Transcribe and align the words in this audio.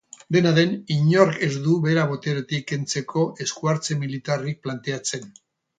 Dena 0.35 0.51
den, 0.53 0.71
inork 0.95 1.37
ez 1.47 1.51
du 1.67 1.75
bera 1.85 2.07
boteretik 2.13 2.67
kentzeko 2.73 3.27
esku-hartze 3.47 4.03
militarrik 4.07 4.63
planteatzen. 4.67 5.33